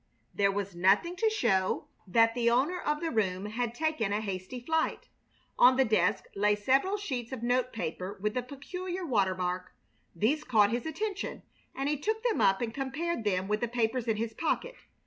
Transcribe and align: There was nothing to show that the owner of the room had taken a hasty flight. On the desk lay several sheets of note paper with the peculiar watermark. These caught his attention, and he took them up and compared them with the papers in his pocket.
There 0.33 0.51
was 0.51 0.73
nothing 0.75 1.15
to 1.17 1.29
show 1.29 1.87
that 2.07 2.33
the 2.33 2.49
owner 2.49 2.79
of 2.79 3.01
the 3.01 3.11
room 3.11 3.45
had 3.45 3.75
taken 3.75 4.11
a 4.11 4.19
hasty 4.19 4.59
flight. 4.59 5.09
On 5.59 5.75
the 5.75 5.85
desk 5.85 6.25
lay 6.35 6.55
several 6.55 6.97
sheets 6.97 7.31
of 7.31 7.43
note 7.43 7.71
paper 7.71 8.17
with 8.19 8.33
the 8.33 8.41
peculiar 8.41 9.05
watermark. 9.05 9.73
These 10.15 10.43
caught 10.43 10.71
his 10.71 10.87
attention, 10.87 11.43
and 11.75 11.87
he 11.87 11.97
took 11.97 12.23
them 12.23 12.41
up 12.41 12.61
and 12.61 12.73
compared 12.73 13.25
them 13.25 13.47
with 13.47 13.59
the 13.61 13.67
papers 13.67 14.07
in 14.07 14.17
his 14.17 14.33
pocket. 14.33 14.73